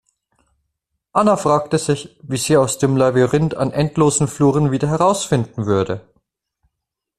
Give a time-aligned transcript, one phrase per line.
[1.13, 6.03] Anne fragte sich, wie sie aus dem Labyrinth an endlosen Fluren wieder herausfinden würde.